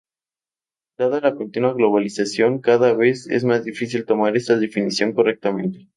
Dada 0.97 1.19
la 1.21 1.35
continua 1.35 1.73
globalización 1.75 2.57
cada 2.59 2.93
vez 2.95 3.27
es 3.27 3.43
más 3.43 3.63
difícil 3.63 4.03
tomar 4.07 4.35
esta 4.35 4.57
definición 4.57 5.13
correctamente. 5.13 5.89